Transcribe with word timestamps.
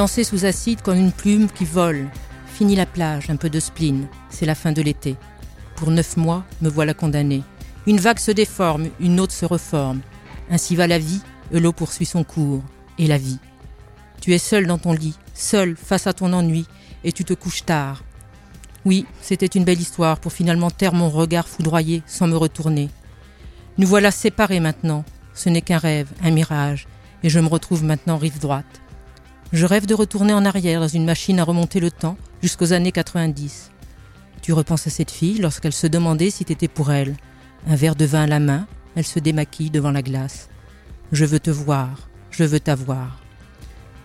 Danser 0.00 0.24
sous 0.24 0.46
acide 0.46 0.80
comme 0.80 0.96
une 0.96 1.12
plume 1.12 1.50
qui 1.50 1.66
vole. 1.66 2.08
Fini 2.46 2.74
la 2.74 2.86
plage, 2.86 3.28
un 3.28 3.36
peu 3.36 3.50
de 3.50 3.60
spleen. 3.60 4.06
C'est 4.30 4.46
la 4.46 4.54
fin 4.54 4.72
de 4.72 4.80
l'été. 4.80 5.14
Pour 5.76 5.90
neuf 5.90 6.16
mois, 6.16 6.42
me 6.62 6.70
voilà 6.70 6.94
condamné. 6.94 7.42
Une 7.86 8.00
vague 8.00 8.18
se 8.18 8.30
déforme, 8.30 8.88
une 8.98 9.20
autre 9.20 9.34
se 9.34 9.44
reforme. 9.44 10.00
Ainsi 10.50 10.74
va 10.74 10.86
la 10.86 10.98
vie, 10.98 11.20
l'eau 11.52 11.74
poursuit 11.74 12.06
son 12.06 12.24
cours. 12.24 12.62
Et 12.96 13.06
la 13.08 13.18
vie. 13.18 13.38
Tu 14.22 14.32
es 14.32 14.38
seul 14.38 14.66
dans 14.66 14.78
ton 14.78 14.94
lit, 14.94 15.18
seul 15.34 15.76
face 15.76 16.06
à 16.06 16.14
ton 16.14 16.32
ennui, 16.32 16.64
et 17.04 17.12
tu 17.12 17.26
te 17.26 17.34
couches 17.34 17.66
tard. 17.66 18.02
Oui, 18.86 19.04
c'était 19.20 19.44
une 19.44 19.64
belle 19.64 19.82
histoire 19.82 20.18
pour 20.18 20.32
finalement 20.32 20.70
taire 20.70 20.94
mon 20.94 21.10
regard 21.10 21.46
foudroyé 21.46 22.02
sans 22.06 22.26
me 22.26 22.38
retourner. 22.38 22.88
Nous 23.76 23.86
voilà 23.86 24.10
séparés 24.10 24.60
maintenant. 24.60 25.04
Ce 25.34 25.50
n'est 25.50 25.60
qu'un 25.60 25.76
rêve, 25.76 26.08
un 26.22 26.30
mirage, 26.30 26.88
et 27.22 27.28
je 27.28 27.38
me 27.38 27.48
retrouve 27.48 27.84
maintenant 27.84 28.16
rive 28.16 28.40
droite. 28.40 28.80
Je 29.52 29.66
rêve 29.66 29.86
de 29.86 29.94
retourner 29.94 30.32
en 30.32 30.44
arrière 30.44 30.80
dans 30.80 30.88
une 30.88 31.04
machine 31.04 31.40
à 31.40 31.44
remonter 31.44 31.80
le 31.80 31.90
temps 31.90 32.16
jusqu'aux 32.40 32.72
années 32.72 32.92
90. 32.92 33.72
Tu 34.42 34.52
repenses 34.52 34.86
à 34.86 34.90
cette 34.90 35.10
fille 35.10 35.38
lorsqu'elle 35.38 35.72
se 35.72 35.88
demandait 35.88 36.30
si 36.30 36.44
t'étais 36.44 36.68
pour 36.68 36.92
elle. 36.92 37.16
Un 37.66 37.74
verre 37.74 37.96
de 37.96 38.04
vin 38.04 38.22
à 38.22 38.26
la 38.28 38.38
main, 38.38 38.68
elle 38.94 39.04
se 39.04 39.18
démaquille 39.18 39.70
devant 39.70 39.90
la 39.90 40.02
glace. 40.02 40.48
Je 41.10 41.24
veux 41.24 41.40
te 41.40 41.50
voir, 41.50 42.08
je 42.30 42.44
veux 42.44 42.60
t'avoir. 42.60 43.18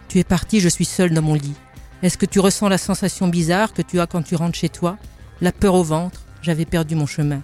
Tu 0.07 0.17
es 0.17 0.23
parti, 0.23 0.59
je 0.59 0.69
suis 0.69 0.83
seul 0.83 1.11
dans 1.13 1.21
mon 1.21 1.35
lit. 1.35 1.53
Est-ce 2.01 2.17
que 2.17 2.25
tu 2.25 2.39
ressens 2.39 2.67
la 2.67 2.79
sensation 2.79 3.27
bizarre 3.27 3.71
que 3.71 3.83
tu 3.83 3.99
as 3.99 4.07
quand 4.07 4.23
tu 4.23 4.35
rentres 4.35 4.57
chez 4.57 4.69
toi? 4.69 4.97
La 5.41 5.51
peur 5.51 5.75
au 5.75 5.83
ventre, 5.83 6.23
j'avais 6.41 6.65
perdu 6.65 6.95
mon 6.95 7.05
chemin. 7.05 7.43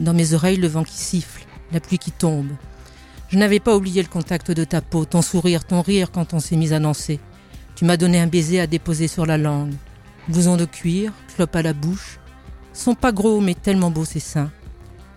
Dans 0.00 0.12
mes 0.12 0.34
oreilles, 0.34 0.56
le 0.56 0.68
vent 0.68 0.82
qui 0.82 0.98
siffle, 0.98 1.46
la 1.70 1.78
pluie 1.78 1.98
qui 1.98 2.10
tombe. 2.10 2.50
Je 3.28 3.38
n'avais 3.38 3.60
pas 3.60 3.76
oublié 3.76 4.02
le 4.02 4.08
contact 4.08 4.52
de 4.52 4.64
ta 4.64 4.80
peau, 4.80 5.04
ton 5.04 5.20
sourire, 5.20 5.64
ton 5.64 5.82
rire 5.82 6.12
quand 6.12 6.32
on 6.32 6.40
s'est 6.40 6.56
mis 6.56 6.72
à 6.72 6.78
danser. 6.78 7.18
Tu 7.74 7.84
m'as 7.84 7.96
donné 7.96 8.20
un 8.20 8.28
baiser 8.28 8.60
à 8.60 8.66
déposer 8.66 9.08
sur 9.08 9.26
la 9.26 9.36
langue. 9.36 9.74
Bouson 10.28 10.56
de 10.56 10.64
cuir, 10.64 11.12
clope 11.34 11.56
à 11.56 11.62
la 11.62 11.72
bouche. 11.72 12.20
Sont 12.72 12.94
pas 12.94 13.12
gros, 13.12 13.40
mais 13.40 13.54
tellement 13.54 13.90
beaux 13.90 14.04
ces 14.04 14.20
seins. 14.20 14.50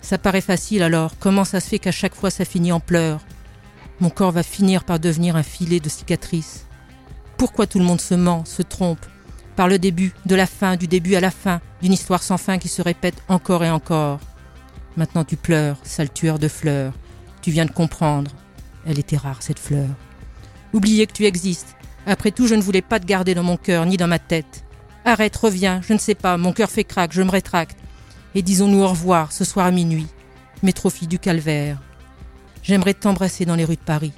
Ça 0.01 0.17
paraît 0.17 0.41
facile 0.41 0.81
alors, 0.81 1.13
comment 1.19 1.45
ça 1.45 1.59
se 1.59 1.69
fait 1.69 1.79
qu'à 1.79 1.91
chaque 1.91 2.15
fois 2.15 2.31
ça 2.31 2.45
finit 2.45 2.71
en 2.71 2.79
pleurs? 2.79 3.21
Mon 3.99 4.09
corps 4.09 4.31
va 4.31 4.43
finir 4.43 4.85
par 4.85 4.99
devenir 4.99 5.35
un 5.35 5.43
filet 5.43 5.79
de 5.79 5.89
cicatrices. 5.89 6.65
Pourquoi 7.37 7.67
tout 7.67 7.79
le 7.79 7.85
monde 7.85 8.01
se 8.01 8.15
ment, 8.15 8.43
se 8.45 8.61
trompe? 8.61 9.05
Par 9.55 9.67
le 9.67 9.77
début, 9.77 10.13
de 10.25 10.35
la 10.35 10.45
fin, 10.45 10.77
du 10.77 10.87
début 10.87 11.15
à 11.15 11.19
la 11.19 11.31
fin, 11.31 11.59
d'une 11.81 11.93
histoire 11.93 12.23
sans 12.23 12.37
fin 12.37 12.57
qui 12.57 12.69
se 12.69 12.81
répète 12.81 13.21
encore 13.27 13.63
et 13.63 13.69
encore. 13.69 14.19
Maintenant 14.95 15.25
tu 15.25 15.35
pleures, 15.35 15.77
sale 15.83 16.11
tueur 16.11 16.39
de 16.39 16.47
fleurs. 16.47 16.93
Tu 17.49 17.53
viens 17.53 17.65
de 17.65 17.71
comprendre. 17.71 18.29
Elle 18.85 18.99
était 18.99 19.17
rare, 19.17 19.41
cette 19.41 19.57
fleur. 19.57 19.87
Oubliez 20.71 21.07
que 21.07 21.13
tu 21.13 21.25
existes. 21.25 21.75
Après 22.05 22.29
tout, 22.29 22.45
je 22.45 22.53
ne 22.53 22.61
voulais 22.61 22.83
pas 22.83 22.99
te 22.99 23.07
garder 23.07 23.33
dans 23.33 23.41
mon 23.41 23.57
cœur, 23.57 23.87
ni 23.87 23.97
dans 23.97 24.05
ma 24.05 24.19
tête. 24.19 24.63
Arrête, 25.03 25.35
reviens, 25.35 25.81
je 25.81 25.93
ne 25.93 25.97
sais 25.97 26.13
pas, 26.13 26.37
mon 26.37 26.53
cœur 26.53 26.69
fait 26.69 26.83
craque, 26.83 27.11
je 27.11 27.23
me 27.23 27.31
rétracte. 27.31 27.75
Et 28.35 28.43
disons-nous 28.43 28.83
au 28.83 28.87
revoir, 28.87 29.31
ce 29.31 29.45
soir 29.45 29.65
à 29.65 29.71
minuit. 29.71 30.05
Métrophie 30.61 31.07
du 31.07 31.17
calvaire. 31.17 31.81
J'aimerais 32.61 32.93
t'embrasser 32.93 33.45
dans 33.45 33.55
les 33.55 33.65
rues 33.65 33.77
de 33.77 33.81
Paris. 33.81 34.13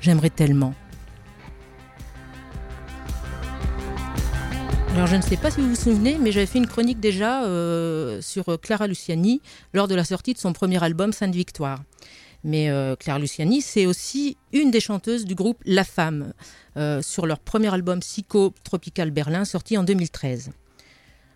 J'aimerais 0.00 0.30
tellement. 0.30 0.74
Alors 4.94 5.06
je 5.06 5.14
ne 5.14 5.22
sais 5.22 5.36
pas 5.36 5.52
si 5.52 5.60
vous 5.60 5.68
vous 5.68 5.76
souvenez, 5.76 6.18
mais 6.20 6.32
j'avais 6.32 6.46
fait 6.46 6.58
une 6.58 6.66
chronique 6.66 6.98
déjà 6.98 7.44
euh, 7.44 8.20
sur 8.20 8.60
Clara 8.60 8.88
Luciani 8.88 9.42
lors 9.74 9.86
de 9.86 9.94
la 9.94 10.02
sortie 10.02 10.32
de 10.32 10.38
son 10.38 10.52
premier 10.52 10.82
album 10.82 11.12
Sainte 11.12 11.36
Victoire. 11.36 11.78
Mais 12.44 12.70
euh, 12.70 12.94
Clara 12.96 13.18
Luciani, 13.18 13.60
c'est 13.62 13.86
aussi 13.86 14.36
une 14.52 14.70
des 14.70 14.80
chanteuses 14.80 15.24
du 15.24 15.34
groupe 15.34 15.58
La 15.64 15.84
Femme, 15.84 16.32
euh, 16.76 17.02
sur 17.02 17.26
leur 17.26 17.40
premier 17.40 17.72
album 17.72 18.00
Psycho 18.00 18.54
Tropical 18.62 19.10
Berlin, 19.10 19.44
sorti 19.44 19.76
en 19.76 19.82
2013. 19.82 20.50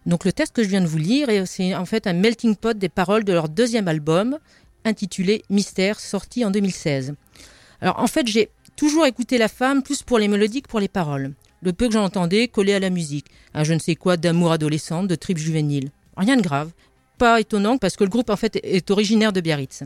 Donc 0.07 0.25
le 0.25 0.33
texte 0.33 0.55
que 0.55 0.63
je 0.63 0.69
viens 0.69 0.81
de 0.81 0.87
vous 0.87 0.99
lire, 0.99 1.29
c'est 1.47 1.75
en 1.75 1.85
fait 1.85 2.07
un 2.07 2.13
melting 2.13 2.57
pot 2.57 2.77
des 2.77 2.89
paroles 2.89 3.25
de 3.25 3.33
leur 3.33 3.49
deuxième 3.49 3.89
album, 3.89 4.39
intitulé 4.85 5.43
Mystère, 5.51 6.01
sorti 6.01 6.45
en 6.45 6.51
2016. 6.51 7.15
Alors 7.81 7.99
en 7.99 8.07
fait, 8.07 8.27
j'ai 8.27 8.51
toujours 8.77 9.07
écouté 9.07 9.39
La 9.39 9.49
Femme 9.49 9.83
plus 9.83 10.03
pour 10.03 10.19
les 10.19 10.29
mélodies 10.29 10.63
que 10.63 10.69
pour 10.69 10.81
les 10.81 10.89
paroles. 10.89 11.35
Le 11.63 11.73
peu 11.73 11.87
que 11.87 11.93
j'en 11.93 12.05
entendais 12.05 12.49
collé 12.49 12.75
à 12.75 12.81
la 12.81 12.91
musique, 12.91 13.27
un 13.55 13.63
je 13.63 13.73
ne 13.73 13.79
sais 13.79 13.95
quoi 13.95 14.17
d'amour 14.17 14.51
adolescente, 14.51 15.07
de 15.07 15.15
trip 15.15 15.39
juvénile. 15.39 15.91
Rien 16.17 16.37
de 16.37 16.43
grave. 16.43 16.73
Pas 17.19 17.41
étonnant 17.41 17.79
parce 17.79 17.97
que 17.97 18.03
le 18.03 18.11
groupe 18.11 18.31
en 18.31 18.37
fait 18.37 18.59
est 18.65 18.91
originaire 18.91 19.33
de 19.33 19.41
Biarritz. 19.41 19.85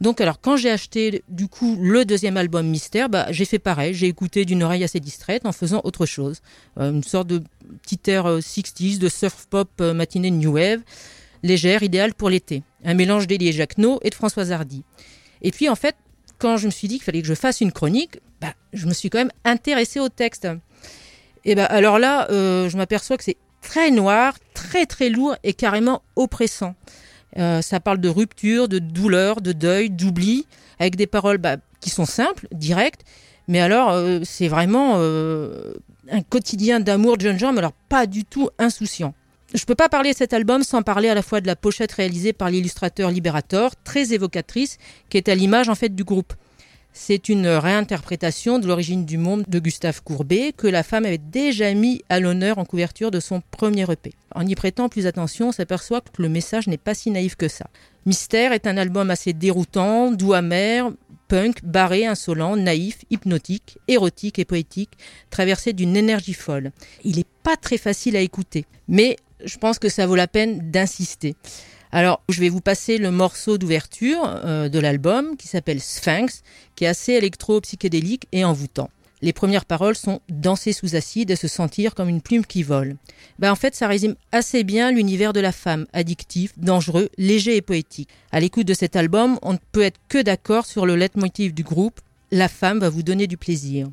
Donc 0.00 0.20
alors 0.20 0.40
quand 0.40 0.56
j'ai 0.56 0.70
acheté 0.70 1.22
du 1.28 1.48
coup 1.48 1.78
le 1.80 2.04
deuxième 2.04 2.36
album 2.36 2.66
Mystère, 2.66 3.08
bah, 3.08 3.26
j'ai 3.30 3.44
fait 3.44 3.58
pareil, 3.58 3.94
j'ai 3.94 4.06
écouté 4.06 4.44
d'une 4.44 4.62
oreille 4.62 4.84
assez 4.84 5.00
distraite 5.00 5.46
en 5.46 5.52
faisant 5.52 5.80
autre 5.84 6.06
chose. 6.06 6.40
Euh, 6.78 6.90
une 6.90 7.04
sorte 7.04 7.28
de 7.28 7.42
petit 7.82 8.10
air 8.10 8.26
60s, 8.26 8.96
euh, 8.96 8.98
de 8.98 9.08
surf 9.08 9.46
pop 9.48 9.70
euh, 9.80 9.94
matinée 9.94 10.30
New 10.30 10.52
Wave, 10.52 10.80
légère, 11.42 11.82
idéale 11.82 12.14
pour 12.14 12.28
l'été. 12.28 12.62
Un 12.84 12.94
mélange 12.94 13.26
d'Elie 13.26 13.52
Jacquenot 13.52 14.00
et 14.02 14.10
de 14.10 14.14
Françoise 14.14 14.52
Hardy. 14.52 14.82
Et 15.42 15.50
puis 15.50 15.68
en 15.68 15.76
fait, 15.76 15.96
quand 16.38 16.56
je 16.56 16.66
me 16.66 16.70
suis 16.70 16.88
dit 16.88 16.96
qu'il 16.96 17.04
fallait 17.04 17.22
que 17.22 17.28
je 17.28 17.34
fasse 17.34 17.60
une 17.60 17.72
chronique, 17.72 18.18
bah, 18.40 18.54
je 18.72 18.86
me 18.86 18.92
suis 18.92 19.10
quand 19.10 19.18
même 19.18 19.32
intéressée 19.44 20.00
au 20.00 20.08
texte. 20.08 20.48
Et 21.44 21.54
bah, 21.54 21.66
alors 21.66 21.98
là, 21.98 22.26
je 22.30 22.76
m'aperçois 22.76 23.16
que 23.16 23.24
c'est 23.24 23.36
très 23.62 23.90
noir, 23.90 24.34
très 24.54 24.86
très 24.86 25.08
lourd 25.08 25.36
et 25.44 25.54
carrément 25.54 26.02
oppressant. 26.16 26.74
Euh, 27.38 27.62
ça 27.62 27.80
parle 27.80 27.98
de 27.98 28.08
rupture, 28.08 28.68
de 28.68 28.78
douleur, 28.78 29.40
de 29.40 29.52
deuil, 29.52 29.90
d'oubli, 29.90 30.46
avec 30.78 30.96
des 30.96 31.06
paroles 31.06 31.38
bah, 31.38 31.56
qui 31.80 31.90
sont 31.90 32.06
simples, 32.06 32.46
directes. 32.52 33.02
Mais 33.48 33.60
alors, 33.60 33.90
euh, 33.90 34.20
c'est 34.24 34.48
vraiment 34.48 34.94
euh, 34.96 35.74
un 36.10 36.22
quotidien 36.22 36.80
d'amour 36.80 37.16
de 37.16 37.22
jeunes 37.22 37.38
gens, 37.38 37.52
mais 37.52 37.58
alors 37.58 37.74
pas 37.88 38.06
du 38.06 38.24
tout 38.24 38.50
insouciant. 38.58 39.14
Je 39.52 39.62
ne 39.62 39.66
peux 39.66 39.74
pas 39.74 39.88
parler 39.88 40.12
de 40.12 40.16
cet 40.16 40.32
album 40.32 40.62
sans 40.64 40.82
parler 40.82 41.08
à 41.08 41.14
la 41.14 41.22
fois 41.22 41.40
de 41.40 41.46
la 41.46 41.54
pochette 41.54 41.92
réalisée 41.92 42.32
par 42.32 42.50
l'illustrateur 42.50 43.10
Liberator, 43.10 43.72
très 43.84 44.12
évocatrice, 44.12 44.78
qui 45.10 45.16
est 45.16 45.28
à 45.28 45.34
l'image 45.34 45.68
en 45.68 45.74
fait 45.74 45.94
du 45.94 46.02
groupe. 46.02 46.32
C'est 46.96 47.28
une 47.28 47.48
réinterprétation 47.48 48.60
de 48.60 48.68
l'origine 48.68 49.04
du 49.04 49.18
monde 49.18 49.42
de 49.48 49.58
Gustave 49.58 50.00
Courbet 50.04 50.54
que 50.56 50.68
la 50.68 50.84
femme 50.84 51.04
avait 51.04 51.18
déjà 51.18 51.74
mis 51.74 52.02
à 52.08 52.20
l'honneur 52.20 52.58
en 52.58 52.64
couverture 52.64 53.10
de 53.10 53.18
son 53.18 53.42
premier 53.50 53.84
EP. 53.90 54.12
En 54.32 54.46
y 54.46 54.54
prêtant 54.54 54.88
plus 54.88 55.08
attention, 55.08 55.48
on 55.48 55.52
s'aperçoit 55.52 56.02
que 56.02 56.22
le 56.22 56.28
message 56.28 56.68
n'est 56.68 56.78
pas 56.78 56.94
si 56.94 57.10
naïf 57.10 57.34
que 57.34 57.48
ça. 57.48 57.66
Mystère 58.06 58.52
est 58.52 58.68
un 58.68 58.76
album 58.76 59.10
assez 59.10 59.32
déroutant, 59.32 60.12
doux 60.12 60.34
amer, 60.34 60.92
punk, 61.26 61.64
barré, 61.64 62.06
insolent, 62.06 62.56
naïf, 62.56 63.00
hypnotique, 63.10 63.78
érotique 63.88 64.38
et 64.38 64.44
poétique, 64.44 64.92
traversé 65.30 65.72
d'une 65.72 65.96
énergie 65.96 66.32
folle. 66.32 66.70
Il 67.02 67.16
n'est 67.16 67.26
pas 67.42 67.56
très 67.56 67.76
facile 67.76 68.16
à 68.16 68.20
écouter, 68.20 68.66
mais 68.86 69.16
je 69.44 69.58
pense 69.58 69.80
que 69.80 69.88
ça 69.88 70.06
vaut 70.06 70.14
la 70.14 70.28
peine 70.28 70.70
d'insister. 70.70 71.34
Alors, 71.94 72.20
je 72.28 72.40
vais 72.40 72.48
vous 72.48 72.60
passer 72.60 72.98
le 72.98 73.12
morceau 73.12 73.56
d'ouverture 73.56 74.24
euh, 74.24 74.68
de 74.68 74.80
l'album 74.80 75.36
qui 75.36 75.46
s'appelle 75.46 75.80
Sphinx, 75.80 76.42
qui 76.74 76.82
est 76.82 76.88
assez 76.88 77.12
électro-psychédélique 77.12 78.26
et 78.32 78.44
envoûtant. 78.44 78.90
Les 79.22 79.32
premières 79.32 79.64
paroles 79.64 79.94
sont 79.94 80.20
danser 80.28 80.72
sous 80.72 80.96
acide 80.96 81.30
et 81.30 81.36
se 81.36 81.46
sentir 81.46 81.94
comme 81.94 82.08
une 82.08 82.20
plume 82.20 82.44
qui 82.44 82.64
vole. 82.64 82.96
Ben, 83.38 83.52
en 83.52 83.54
fait, 83.54 83.76
ça 83.76 83.86
résume 83.86 84.16
assez 84.32 84.64
bien 84.64 84.90
l'univers 84.90 85.32
de 85.32 85.38
la 85.38 85.52
femme, 85.52 85.86
addictif, 85.92 86.52
dangereux, 86.56 87.10
léger 87.16 87.54
et 87.54 87.62
poétique. 87.62 88.08
À 88.32 88.40
l'écoute 88.40 88.66
de 88.66 88.74
cet 88.74 88.96
album, 88.96 89.38
on 89.42 89.52
ne 89.52 89.58
peut 89.70 89.82
être 89.82 90.00
que 90.08 90.20
d'accord 90.20 90.66
sur 90.66 90.86
le 90.86 90.96
leitmotiv 90.96 91.54
du 91.54 91.62
groupe 91.62 92.00
La 92.32 92.48
femme 92.48 92.80
va 92.80 92.88
vous 92.88 93.04
donner 93.04 93.28
du 93.28 93.36
plaisir. 93.36 93.86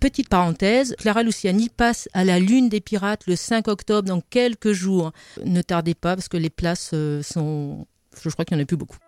Petite 0.00 0.28
parenthèse, 0.28 0.94
Clara 0.98 1.22
Luciani 1.22 1.68
passe 1.68 2.08
à 2.12 2.24
la 2.24 2.38
Lune 2.38 2.68
des 2.68 2.80
Pirates 2.80 3.26
le 3.26 3.36
5 3.36 3.68
octobre 3.68 4.08
dans 4.08 4.20
quelques 4.20 4.72
jours. 4.72 5.12
Ne 5.44 5.62
tardez 5.62 5.94
pas 5.94 6.14
parce 6.14 6.28
que 6.28 6.36
les 6.36 6.50
places 6.50 6.90
euh, 6.92 7.22
sont... 7.22 7.86
Je 8.22 8.28
crois 8.30 8.44
qu'il 8.44 8.56
n'y 8.56 8.62
en 8.62 8.64
a 8.64 8.66
plus 8.66 8.76
beaucoup. 8.76 8.98